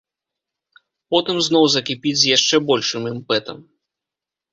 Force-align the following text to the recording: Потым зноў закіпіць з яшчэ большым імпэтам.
Потым 1.15 1.35
зноў 1.47 1.67
закіпіць 1.73 2.13
з 2.21 2.31
яшчэ 2.37 2.55
большым 2.71 3.01
імпэтам. 3.13 3.57